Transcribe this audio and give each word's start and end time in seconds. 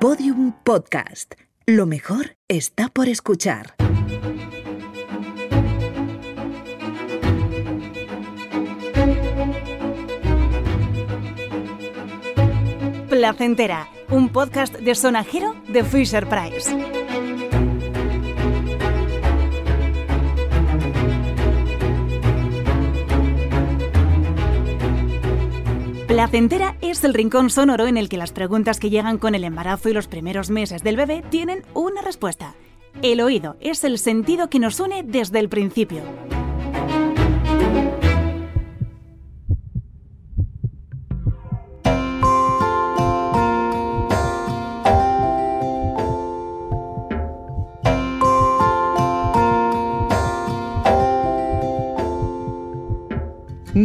Podium 0.00 0.52
Podcast. 0.62 1.34
Lo 1.66 1.84
mejor 1.84 2.36
está 2.46 2.88
por 2.88 3.08
escuchar. 3.08 3.74
Placentera, 13.08 13.88
un 14.10 14.28
podcast 14.28 14.76
de 14.76 14.94
sonajero 14.94 15.56
de 15.66 15.82
Fisher 15.82 16.28
Price. 16.28 16.72
Placentera 26.06 26.76
es 26.90 27.04
el 27.04 27.14
rincón 27.14 27.50
sonoro 27.50 27.86
en 27.86 27.96
el 27.96 28.08
que 28.08 28.16
las 28.16 28.32
preguntas 28.32 28.80
que 28.80 28.90
llegan 28.90 29.18
con 29.18 29.34
el 29.34 29.44
embarazo 29.44 29.88
y 29.88 29.92
los 29.92 30.08
primeros 30.08 30.48
meses 30.50 30.82
del 30.82 30.96
bebé 30.96 31.22
tienen 31.28 31.62
una 31.74 32.00
respuesta. 32.02 32.54
El 33.02 33.20
oído 33.20 33.56
es 33.60 33.84
el 33.84 33.98
sentido 33.98 34.48
que 34.48 34.58
nos 34.58 34.80
une 34.80 35.02
desde 35.02 35.38
el 35.38 35.48
principio. 35.48 36.02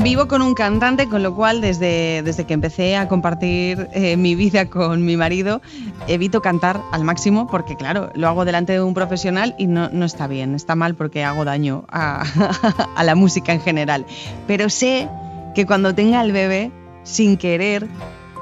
Vivo 0.02 0.28
con 0.28 0.42
un 0.42 0.56
cantante, 0.56 1.08
con 1.08 1.22
lo 1.22 1.36
cual 1.36 1.62
desde, 1.62 2.24
desde 2.24 2.46
que 2.46 2.56
empecé 2.56 2.98
a 2.98 3.08
compartir 3.08 3.90
eh, 3.94 4.18
mi 4.18 4.34
vida 4.34 4.68
con 4.68 5.06
mi 5.06 5.16
marido, 5.18 5.62
evito 6.08 6.42
cantar 6.42 6.82
al 6.92 7.04
máximo 7.04 7.46
porque, 7.46 7.76
claro, 7.76 8.10
lo 8.16 8.28
hago 8.28 8.44
delante 8.44 8.74
de 8.74 8.82
un 8.82 8.96
profesional 8.96 9.54
y 9.60 9.68
no, 9.68 9.90
no 9.90 10.06
está 10.06 10.26
bien, 10.26 10.56
está 10.56 10.74
mal 10.74 10.96
porque 10.96 11.24
hago 11.24 11.46
daño 11.46 11.86
a, 11.90 12.24
a 12.96 13.04
la 13.04 13.14
música 13.14 13.54
en 13.54 13.62
general. 13.62 14.08
Pero 14.48 14.68
sé 14.72 15.08
que 15.54 15.68
cuando 15.68 15.94
tenga 15.94 16.24
el 16.24 16.32
bebé, 16.32 16.72
sin 17.04 17.38
querer, 17.38 17.88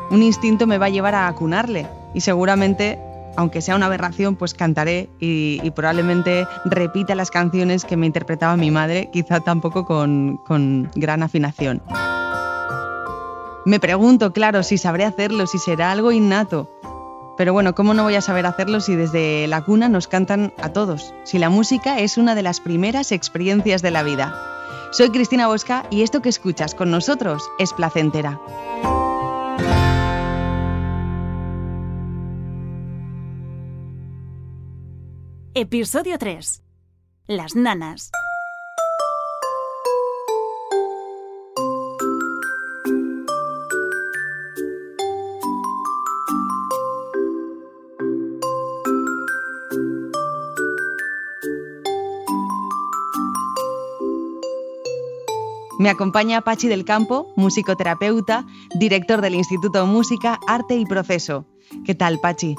un 0.09 0.23
instinto 0.23 0.68
me 0.68 0.78
va 0.78 0.86
a 0.86 0.90
llevar 0.90 1.16
a 1.16 1.28
acunarle 1.28 1.86
y 2.14 2.22
seguramente 2.22 2.97
aunque 3.36 3.62
sea 3.62 3.76
una 3.76 3.88
aberración, 3.88 4.36
pues 4.36 4.54
cantaré 4.54 5.10
y, 5.20 5.72
probablemente 5.72 6.48
repita 6.66 7.16
las 7.16 7.32
canciones 7.32 7.86
que 7.86 7.98
me 7.98 8.06
interpretaba 8.06 8.58
mi 8.58 8.72
madre, 8.72 9.10
quizá 9.12 9.40
tampoco 9.40 9.86
con, 9.86 10.92
gran 10.96 11.24
afinación. 11.24 11.82
Me 13.66 13.80
pregunto, 13.80 14.34
claro, 14.34 14.64
si 14.64 14.78
sabré 14.78 15.06
hacerlo, 15.06 15.48
si 15.48 15.59
será 15.59 15.92
algo 15.92 16.12
innato. 16.12 16.70
Pero 17.38 17.54
bueno, 17.54 17.74
¿cómo 17.74 17.94
no 17.94 18.04
voy 18.04 18.16
a 18.16 18.22
saber 18.22 18.46
hacerlo 18.46 18.82
si 18.82 18.96
desde 18.96 19.48
la 19.48 19.62
cuna 19.62 19.88
nos 19.88 20.08
cantan 20.08 20.54
a 20.62 20.70
todos? 20.70 21.14
Si 21.24 21.40
la 21.40 21.50
música 21.50 22.00
es 22.00 22.18
una 22.18 22.36
de 22.36 22.44
las 22.44 22.59
primeras 22.59 23.12
experiencias 23.12 23.82
de 23.82 23.92
la 23.92 24.04
vida. 24.04 24.36
Soy 24.92 25.09
Cristina 25.09 25.48
Bosca 25.48 25.86
y 25.90 26.02
esto 26.02 26.22
que 26.22 26.30
escuchas 26.30 26.76
con 26.76 26.92
nosotros 26.92 27.50
es 27.58 27.72
placentera. 27.72 28.40
Episodio 35.53 36.17
3. 36.17 36.63
Las 37.27 37.57
nanas. 37.57 38.09
Me 55.78 55.90
acompaña 55.90 56.40
Pachi 56.40 56.69
del 56.69 56.85
Campo, 56.85 57.34
musicoterapeuta, 57.35 58.45
director 58.79 59.19
del 59.19 59.35
Instituto 59.35 59.85
Música, 59.85 60.40
Arte 60.47 60.78
y 60.78 60.85
Proceso. 60.85 61.45
¿Qué 61.85 61.94
tal, 61.94 62.22
Pachi? 62.22 62.56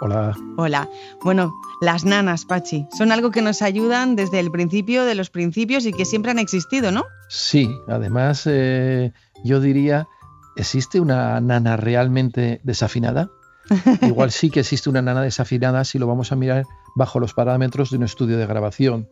Hola. 0.00 0.36
Hola. 0.56 0.88
Bueno, 1.22 1.54
las 1.80 2.04
nanas, 2.04 2.44
Pachi, 2.44 2.86
son 2.96 3.12
algo 3.12 3.30
que 3.30 3.42
nos 3.42 3.62
ayudan 3.62 4.16
desde 4.16 4.40
el 4.40 4.50
principio 4.50 5.04
de 5.04 5.14
los 5.14 5.30
principios 5.30 5.86
y 5.86 5.92
que 5.92 6.04
siempre 6.04 6.30
han 6.30 6.38
existido, 6.38 6.90
¿no? 6.90 7.04
Sí, 7.28 7.70
además 7.88 8.42
eh, 8.46 9.12
yo 9.44 9.60
diría, 9.60 10.08
¿existe 10.56 11.00
una 11.00 11.40
nana 11.40 11.76
realmente 11.76 12.60
desafinada? 12.64 13.30
Igual 14.02 14.30
sí 14.30 14.50
que 14.50 14.60
existe 14.60 14.90
una 14.90 15.02
nana 15.02 15.22
desafinada 15.22 15.84
si 15.84 15.98
lo 15.98 16.06
vamos 16.06 16.32
a 16.32 16.36
mirar 16.36 16.64
bajo 16.94 17.20
los 17.20 17.34
parámetros 17.34 17.90
de 17.90 17.96
un 17.96 18.02
estudio 18.02 18.36
de 18.36 18.46
grabación. 18.46 19.08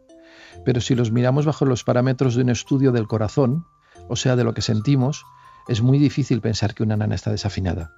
Pero 0.64 0.80
si 0.80 0.94
los 0.94 1.10
miramos 1.10 1.46
bajo 1.46 1.64
los 1.64 1.84
parámetros 1.84 2.34
de 2.34 2.42
un 2.42 2.50
estudio 2.50 2.92
del 2.92 3.06
corazón, 3.06 3.64
o 4.08 4.16
sea, 4.16 4.36
de 4.36 4.44
lo 4.44 4.52
que 4.52 4.62
sentimos, 4.62 5.24
es 5.68 5.80
muy 5.80 5.98
difícil 5.98 6.40
pensar 6.40 6.74
que 6.74 6.82
una 6.82 6.96
nana 6.96 7.14
está 7.14 7.30
desafinada. 7.30 7.94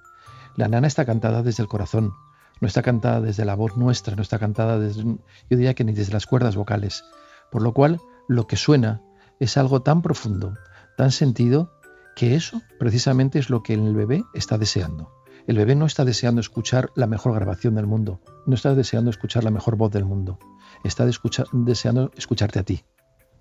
La 0.55 0.67
nana 0.67 0.87
está 0.87 1.05
cantada 1.05 1.43
desde 1.43 1.63
el 1.63 1.67
corazón, 1.67 2.13
no 2.61 2.67
está 2.67 2.81
cantada 2.81 3.21
desde 3.21 3.45
la 3.45 3.55
voz 3.55 3.77
nuestra, 3.77 4.15
no 4.15 4.21
está 4.21 4.39
cantada 4.39 4.79
desde, 4.79 5.03
yo 5.03 5.17
diría 5.49 5.73
que 5.73 5.83
ni 5.83 5.93
desde 5.93 6.13
las 6.13 6.25
cuerdas 6.25 6.55
vocales. 6.55 7.03
Por 7.51 7.61
lo 7.61 7.73
cual, 7.73 7.99
lo 8.27 8.47
que 8.47 8.55
suena 8.55 9.01
es 9.39 9.57
algo 9.57 9.81
tan 9.81 10.01
profundo, 10.01 10.53
tan 10.97 11.11
sentido, 11.11 11.71
que 12.15 12.35
eso 12.35 12.61
precisamente 12.79 13.39
es 13.39 13.49
lo 13.49 13.61
que 13.61 13.73
el 13.73 13.93
bebé 13.93 14.23
está 14.33 14.57
deseando. 14.57 15.11
El 15.47 15.57
bebé 15.57 15.75
no 15.75 15.85
está 15.85 16.05
deseando 16.05 16.41
escuchar 16.41 16.89
la 16.95 17.05
mejor 17.05 17.33
grabación 17.33 17.75
del 17.75 17.85
mundo, 17.85 18.21
no 18.47 18.55
está 18.55 18.73
deseando 18.73 19.11
escuchar 19.11 19.43
la 19.43 19.51
mejor 19.51 19.75
voz 19.75 19.91
del 19.91 20.05
mundo, 20.05 20.39
está 20.83 21.05
deseando 21.05 22.11
escucharte 22.15 22.59
a 22.59 22.63
ti. 22.63 22.83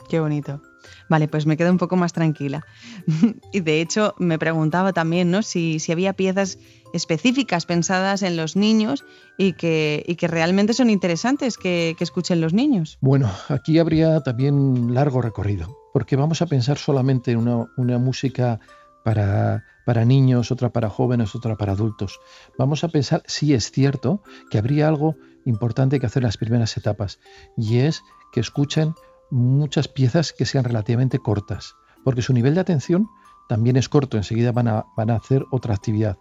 Qué 0.09 0.21
bonito. 0.21 0.61
Vale, 1.09 1.29
pues 1.29 1.47
me 1.47 1.57
quedo 1.57 1.71
un 1.71 1.79
poco 1.79 1.97
más 1.97 2.13
tranquila. 2.13 2.65
y 3.53 3.61
de 3.61 3.81
hecho 3.81 4.15
me 4.19 4.39
preguntaba 4.39 4.93
también 4.93 5.31
¿no? 5.31 5.43
si, 5.43 5.79
si 5.79 5.93
había 5.93 6.13
piezas 6.13 6.59
específicas 6.93 7.67
pensadas 7.67 8.23
en 8.23 8.37
los 8.37 8.55
niños 8.57 9.05
y 9.37 9.55
que, 9.55 10.05
y 10.07 10.15
que 10.15 10.29
realmente 10.29 10.75
son 10.75 10.91
interesantes 10.91 11.59
que, 11.59 11.95
que, 11.99 12.05
escuchen 12.05 12.41
los 12.41 12.53
niños. 12.53 12.99
Bueno, 13.01 13.31
aquí 13.49 13.79
habría 13.79 14.21
también 14.21 14.95
largo 14.95 15.21
recorrido, 15.21 15.77
porque 15.93 16.17
vamos 16.17 16.41
a 16.41 16.47
pensar 16.47 16.79
solamente 16.79 17.33
en 17.33 17.39
una, 17.39 17.67
una 17.77 17.99
música 17.99 18.61
para, 19.05 19.65
para 19.85 20.05
niños, 20.05 20.53
otra 20.53 20.71
para 20.71 20.89
jóvenes, 20.89 21.35
otra 21.35 21.57
para 21.57 21.73
adultos. 21.73 22.21
Vamos 22.59 22.85
a 22.85 22.89
pensar, 22.89 23.23
sí 23.27 23.55
es 23.55 23.71
cierto, 23.71 24.23
que 24.51 24.59
habría 24.59 24.87
algo 24.89 25.17
importante 25.45 25.99
que 26.01 26.07
hacer 26.07 26.23
en 26.23 26.29
las 26.29 26.39
primeras 26.39 26.77
etapas, 26.77 27.19
y 27.57 27.79
es 27.79 28.03
que 28.33 28.41
escuchen 28.41 28.95
muchas 29.31 29.89
piezas 29.89 30.33
que 30.33 30.47
sean 30.47 30.65
relativamente 30.65 31.19
cortas, 31.19 31.75
porque 32.05 32.23
su 32.23 32.33
nivel 32.33 32.55
de 32.55 32.61
atención 32.61 33.09
también 33.49 33.77
es 33.77 33.89
corto, 33.89 34.17
enseguida 34.17 34.53
van 34.53 34.69
a, 34.69 34.87
van 34.97 35.11
a 35.11 35.17
hacer 35.17 35.45
otra 35.51 35.75
actividad. 35.75 36.19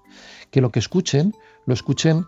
Que 0.51 0.61
lo 0.61 0.71
que 0.71 0.79
escuchen, 0.79 1.33
lo 1.65 1.73
escuchen 1.73 2.25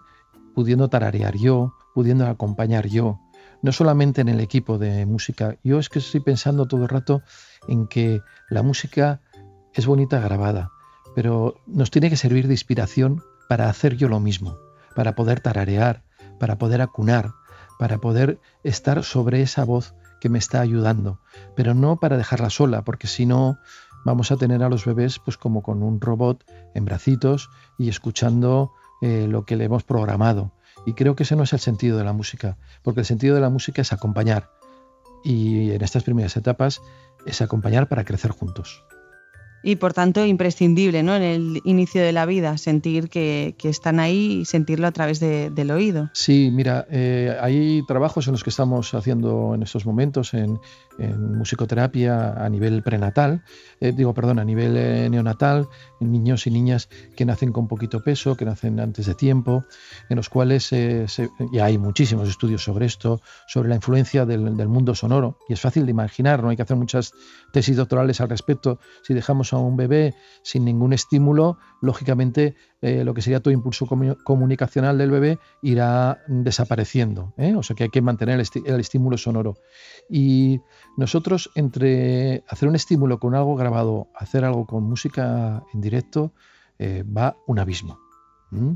pudiendo 0.54 0.88
tararear 0.88 1.36
yo, 1.36 1.74
pudiendo 1.94 2.28
acompañar 2.28 2.88
yo, 2.88 3.20
no 3.62 3.72
solamente 3.72 4.22
en 4.22 4.30
el 4.30 4.40
equipo 4.40 4.78
de 4.78 5.06
música. 5.06 5.58
Yo 5.64 5.80
es 5.80 5.90
que 5.90 6.00
estoy 6.00 6.22
pensando 6.22 6.68
todo 6.68 6.84
el 6.84 6.90
rato 6.90 7.22
en 7.68 7.88
que 7.88 8.22
la 8.50 8.64
música 8.64 9.22
es 9.74 9.86
bonita 9.86 10.20
grabada, 10.20 10.72
pero 11.16 11.56
nos 11.68 11.92
tiene 11.92 12.10
que 12.10 12.18
servir 12.18 12.48
de 12.48 12.54
inspiración 12.54 13.24
para 13.50 13.70
hacer 13.70 13.96
yo 13.96 14.08
lo 14.08 14.20
mismo, 14.20 14.58
para 14.96 15.16
poder 15.16 15.40
tararear, 15.40 16.04
para 16.40 16.58
poder 16.58 16.82
acunar, 16.82 17.34
para 17.80 17.98
poder 17.98 18.40
estar 18.64 19.04
sobre 19.04 19.42
esa 19.42 19.66
voz 19.66 19.94
que 20.20 20.30
me 20.30 20.40
está 20.40 20.62
ayudando, 20.62 21.20
pero 21.56 21.74
no 21.74 22.00
para 22.00 22.18
dejarla 22.18 22.50
sola, 22.50 22.84
porque 22.84 23.08
si 23.08 23.26
no 23.26 23.58
vamos 24.06 24.32
a 24.32 24.38
tener 24.38 24.64
a 24.64 24.70
los 24.70 24.86
bebés 24.86 25.20
pues 25.20 25.38
como 25.38 25.64
con 25.64 25.84
un 25.84 26.00
robot 26.00 26.44
en 26.74 26.86
bracitos 26.86 27.50
y 27.78 27.90
escuchando 27.90 28.72
eh, 29.02 29.28
lo 29.30 29.46
que 29.46 29.56
le 29.56 29.66
hemos 29.66 29.84
programado. 29.84 30.52
Y 30.86 30.94
creo 30.94 31.16
que 31.16 31.24
ese 31.24 31.36
no 31.36 31.44
es 31.44 31.54
el 31.54 31.60
sentido 31.60 31.98
de 31.98 32.04
la 32.04 32.14
música, 32.14 32.58
porque 32.84 33.00
el 33.02 33.06
sentido 33.06 33.36
de 33.36 33.42
la 33.42 33.50
música 33.50 33.82
es 33.82 33.92
acompañar. 33.92 34.52
Y 35.24 35.72
en 35.72 35.82
estas 35.82 36.04
primeras 36.04 36.38
etapas 36.38 36.82
es 37.26 37.42
acompañar 37.42 37.90
para 37.90 38.06
crecer 38.06 38.32
juntos 38.32 38.84
y 39.66 39.78
por 39.78 39.94
tanto 39.94 40.24
imprescindible 40.24 41.02
¿no? 41.02 41.16
en 41.16 41.24
el 41.24 41.62
inicio 41.64 42.04
de 42.04 42.12
la 42.12 42.28
vida, 42.28 42.56
sentir 42.60 43.10
que, 43.10 43.56
que 43.58 43.68
están 43.68 44.00
ahí 44.00 44.42
y 44.42 44.46
sentirlo 44.46 44.86
a 44.86 44.92
través 44.92 45.20
de, 45.20 45.50
del 45.50 45.72
oído. 45.72 46.12
Sí, 46.14 46.52
mira, 46.54 46.86
eh, 46.92 47.36
hay 47.42 47.82
trabajos 47.88 48.28
en 48.28 48.34
los 48.34 48.44
que 48.44 48.52
estamos 48.52 48.94
haciendo 48.94 49.56
en 49.56 49.64
estos 49.64 49.88
momentos 49.88 50.36
en, 50.36 50.60
en 51.00 51.38
musicoterapia 51.38 52.34
a 52.34 52.48
nivel 52.50 52.84
prenatal, 52.84 53.44
eh, 53.80 53.92
digo, 53.92 54.14
perdón, 54.14 54.40
a 54.40 54.46
nivel 54.46 54.78
eh, 54.78 55.10
neonatal, 55.10 55.68
niños 56.00 56.48
y 56.48 56.52
niñas 56.52 56.90
que 57.16 57.26
nacen 57.26 57.52
con 57.52 57.68
poquito 57.68 58.04
peso, 58.04 58.38
que 58.38 58.46
nacen 58.46 58.80
antes 58.80 59.06
de 59.06 59.16
tiempo, 59.16 59.66
en 60.10 60.18
los 60.18 60.30
cuales 60.30 60.72
eh, 60.74 61.08
se, 61.08 61.30
y 61.52 61.60
hay 61.60 61.78
muchísimos 61.78 62.30
estudios 62.30 62.64
sobre 62.64 62.86
esto, 62.86 63.22
sobre 63.48 63.70
la 63.70 63.76
influencia 63.76 64.26
del, 64.26 64.56
del, 64.56 64.68
mundo 64.68 64.96
sonoro, 64.96 65.40
y 65.50 65.54
es 65.54 65.62
fácil 65.62 65.86
de 65.86 65.92
imaginar, 65.92 66.44
no 66.44 66.50
hay 66.50 66.56
que 66.56 66.62
hacer 66.62 66.78
muchas 66.78 67.14
tesis 67.52 67.76
doctorales 67.76 68.22
al 68.22 68.30
respecto, 68.30 68.80
si 69.02 69.14
dejamos 69.14 69.54
a 69.58 69.62
un 69.62 69.78
bebé 69.78 70.16
sin 70.44 70.66
ningún 70.66 70.94
estímulo, 70.94 71.58
lógicamente 71.82 72.56
eh, 72.82 73.04
lo 73.04 73.14
que 73.14 73.22
sería 73.22 73.40
todo 73.40 73.54
impulso 73.54 73.88
comunicacional 74.24 74.98
del 74.98 75.12
bebé 75.12 75.40
irá 75.62 76.20
desapareciendo. 76.28 77.34
¿eh? 77.38 77.56
O 77.56 77.64
sea 77.64 77.76
que 77.76 77.84
hay 77.84 77.90
que 77.90 78.02
mantener 78.02 78.40
el, 78.66 78.80
estímulo 78.80 79.18
sonoro. 79.18 79.56
Y 80.10 80.62
nosotros 80.98 81.50
entre 81.56 82.44
hacer 82.48 82.70
un 82.70 82.76
estímulo 82.76 83.20
con 83.20 83.36
algo 83.36 83.56
grabado, 83.56 84.10
hacer 84.16 84.46
algo 84.46 84.66
con 84.66 84.84
música 84.84 85.64
en 85.74 85.82
directo, 85.82 86.34
eh, 86.80 87.04
va 87.04 87.38
un 87.48 87.60
abismo. 87.60 88.00
Hmm. 88.52 88.76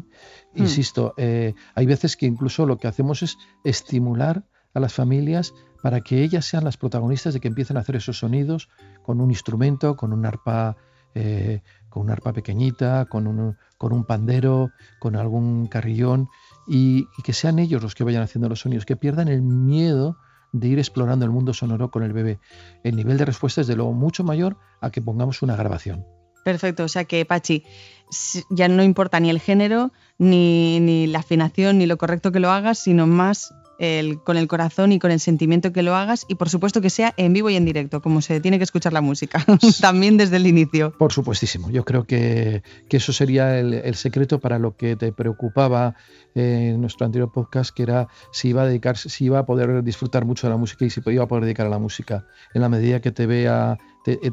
Insisto, 0.55 1.13
hay 1.17 1.85
veces 1.85 2.17
que 2.17 2.25
incluso 2.25 2.65
lo 2.65 2.77
que 2.77 2.87
hacemos 2.87 3.21
es 3.21 3.37
estimular 3.63 4.43
a 4.74 4.80
las 4.80 4.94
familias 4.94 5.54
para 5.81 6.01
que 6.01 6.24
ellas 6.24 6.45
sean 6.45 6.63
las 6.63 6.77
protagonistas 6.77 7.33
de 7.33 7.39
que 7.39 7.48
empiecen 7.48 7.77
a 7.77 7.81
hacer 7.81 7.95
esos 7.95 8.19
sonidos 8.19 8.69
con 9.04 9.21
un 9.21 9.31
instrumento, 9.31 9.95
con 9.95 10.13
un 10.13 10.25
arpa, 10.25 10.75
eh, 11.16 11.62
con 11.89 12.04
una 12.04 12.13
arpa 12.13 12.33
pequeñita, 12.33 13.06
con 13.06 13.27
un, 13.27 13.57
con 13.77 13.94
un 13.94 14.04
pandero, 14.04 14.71
con 15.00 15.16
algún 15.16 15.68
carrillón, 15.68 16.30
y, 16.68 17.07
que 17.24 17.33
sean 17.33 17.60
ellos 17.60 17.81
los 17.81 17.95
que 17.95 18.04
vayan 18.04 18.24
haciendo 18.24 18.50
los 18.50 18.60
sonidos, 18.60 18.86
que 18.86 18.98
pierdan 18.98 19.27
el 19.27 19.42
miedo 19.42 20.18
de 20.51 20.68
ir 20.68 20.80
explorando 20.80 21.25
el 21.25 21.31
mundo 21.31 21.54
sonoro 21.54 21.92
con 21.92 22.04
el 22.04 22.13
bebé. 22.13 22.39
El 22.83 22.95
nivel 22.95 23.18
de 23.18 23.25
respuesta 23.25 23.62
es 23.62 23.68
de 23.68 23.75
luego 23.75 23.94
mucho 23.94 24.24
mayor 24.24 24.57
a 24.81 24.89
que 24.89 25.01
pongamos 25.01 25.42
una 25.42 25.56
grabación. 25.56 26.06
Perfecto, 26.44 26.86
o 26.86 26.88
sea 26.88 27.06
que 27.06 27.25
Pachi, 27.25 27.63
ya 28.50 28.68
no 28.68 28.81
importa 28.81 29.19
ni 29.19 29.30
el 29.30 29.39
género, 29.39 29.92
ni, 30.18 30.80
ni 30.80 31.06
la 31.06 31.19
afinación, 31.19 31.77
ni 31.77 31.86
lo 31.86 31.98
correcto 31.98 32.31
que 32.31 32.39
lo 32.39 32.50
hagas, 32.50 32.80
sino 32.80 33.07
más 33.07 33.54
con 34.23 34.35
el 34.35 34.47
corazón 34.47 34.91
y 34.91 34.99
con 34.99 35.11
el 35.11 35.21
sentimiento 35.21 35.71
que 35.71 35.83
lo 35.83 35.95
hagas 35.95 36.25
y 36.27 36.35
por 36.35 36.49
supuesto 36.49 36.81
que 36.81 36.89
sea 36.89 37.13
en 37.15 37.31
vivo 37.31 37.49
y 37.49 37.55
en 37.55 37.63
directo, 37.63 38.01
como 38.01 38.21
se 38.21 38.41
tiene 38.41 38.57
que 38.57 38.65
escuchar 38.65 38.91
la 38.91 38.99
música, 38.99 39.45
también 39.81 40.17
desde 40.17 40.35
el 40.35 40.47
inicio. 40.47 40.91
Por 40.97 41.13
supuestísimo, 41.13 41.69
yo 41.69 41.85
creo 41.85 42.03
que, 42.03 42.61
eso 42.89 43.13
sería 43.13 43.57
el, 43.57 43.95
secreto 43.95 44.39
para 44.39 44.59
lo 44.59 44.75
que 44.75 44.97
te 44.97 45.13
preocupaba 45.13 45.95
en 46.35 46.81
nuestro 46.81 47.05
anterior 47.05 47.31
podcast, 47.31 47.73
que 47.73 47.83
era 47.83 48.09
si 48.33 48.49
iba 48.49 48.63
a 48.63 48.65
dedicarse, 48.65 49.09
si 49.09 49.25
iba 49.25 49.39
a 49.39 49.45
poder 49.45 49.83
disfrutar 49.83 50.25
mucho 50.25 50.47
de 50.47 50.51
la 50.51 50.57
música 50.57 50.83
y 50.83 50.89
si 50.89 51.01
iba 51.05 51.23
a 51.23 51.27
poder 51.27 51.45
dedicar 51.45 51.67
a 51.67 51.69
la 51.69 51.79
música. 51.79 52.25
En 52.53 52.61
la 52.61 52.69
medida 52.69 52.99
que 52.99 53.11
te 53.11 53.25
vea 53.25 53.77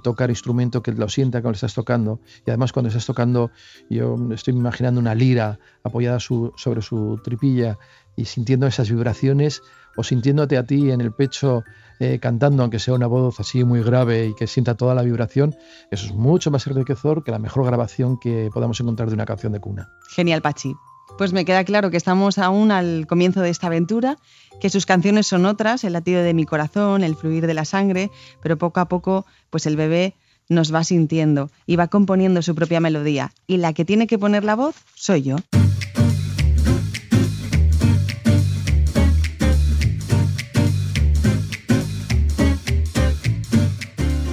tocar 0.03 0.31
instrumento, 0.31 0.83
que 0.83 0.93
lo 0.93 1.09
sienta 1.09 1.43
cuando 1.43 1.57
estás 1.57 1.75
tocando. 1.75 2.21
Y 2.47 2.51
además 2.51 2.73
cuando 2.73 2.89
estás 2.89 3.07
tocando, 3.07 3.51
yo 3.91 4.17
estoy 4.33 4.55
imaginando 4.55 5.01
una 5.01 5.15
lira 5.15 5.59
apoyada 5.83 6.19
sobre 6.21 6.83
su 6.83 7.21
tripilla 7.23 7.79
y 8.17 8.25
sintiendo 8.25 8.67
esas 8.67 8.91
vibraciones 8.91 9.63
o 9.97 10.03
sintiéndote 10.03 10.57
a 10.57 10.65
ti 10.65 10.91
en 10.91 11.01
el 11.01 11.13
pecho 11.13 11.65
eh, 11.99 12.19
cantando, 12.21 12.63
aunque 12.63 12.79
sea 12.79 12.95
una 12.95 13.07
voz 13.07 13.41
así 13.41 13.65
muy 13.65 13.83
grave 13.83 14.27
y 14.27 14.35
que 14.35 14.47
sienta 14.47 14.75
toda 14.75 14.95
la 14.95 15.03
vibración, 15.03 15.55
eso 15.91 16.07
es 16.07 16.13
mucho 16.13 16.51
más 16.51 16.67
enriquecedor 16.67 17.25
que 17.25 17.31
la 17.31 17.39
mejor 17.39 17.65
grabación 17.65 18.19
que 18.19 18.51
podamos 18.53 18.79
encontrar 18.81 19.09
de 19.09 19.15
una 19.15 19.27
canción 19.27 19.53
de 19.53 19.61
cuna. 19.61 19.89
Genial, 20.15 20.43
Pachi. 20.43 20.75
Pues 21.19 21.33
me 21.33 21.45
queda 21.45 21.65
claro 21.65 21.91
que 21.91 21.97
estamos 21.97 22.39
aún 22.39 22.71
al 22.71 23.07
comienzo 23.07 23.41
de 23.41 23.51
esta 23.51 23.69
aventura, 23.69 24.19
que 24.61 24.71
sus 24.71 24.87
canciones 24.87 25.27
son 25.27 25.47
otras, 25.47 25.85
el 25.85 25.95
latido 25.95 26.23
de 26.23 26.35
mi 26.35 26.45
corazón, 26.45 27.05
el 27.05 27.17
fluir 27.17 27.47
de 27.47 27.55
la 27.55 27.65
sangre, 27.65 28.11
pero 28.43 28.59
poco 28.59 28.81
a 28.81 28.89
poco, 28.89 29.25
pues 29.51 29.67
el 29.67 29.77
bebé 29.77 30.15
nos 30.49 30.73
va 30.73 30.85
sintiendo 30.85 31.51
y 31.67 31.77
va 31.77 31.89
componiendo 31.89 32.43
su 32.43 32.55
propia 32.55 32.81
melodía. 32.81 33.33
Y 33.47 33.57
la 33.57 33.73
que 33.73 33.85
tiene 33.85 34.07
que 34.07 34.19
poner 34.19 34.45
la 34.45 34.57
voz 34.57 34.77
soy 34.95 35.23
yo. 35.23 35.37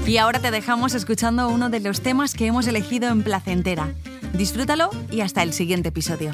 Y 0.05 0.17
ahora 0.17 0.39
te 0.39 0.51
dejamos 0.51 0.93
escuchando 0.93 1.49
uno 1.49 1.71
de 1.71 1.79
los 1.79 2.01
temas 2.01 2.35
que 2.35 2.45
hemos 2.45 2.67
elegido 2.67 3.09
en 3.09 3.23
Placentera. 3.23 3.95
Disfrútalo 4.33 4.91
y 5.09 5.21
hasta 5.21 5.41
el 5.41 5.53
siguiente 5.53 5.89
episodio. 5.89 6.33